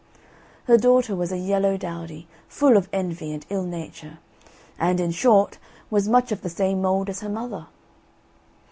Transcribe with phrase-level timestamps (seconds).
[0.63, 4.17] Her daughter was a yellow dowdy, full of envy and ill nature;
[4.79, 5.59] and, in short,
[5.91, 7.67] was much of the same mould as her mother.